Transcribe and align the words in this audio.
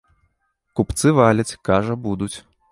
Купцы 0.79 1.13
валяць, 1.19 1.47
кажа, 1.71 2.01
будуць. 2.09 2.35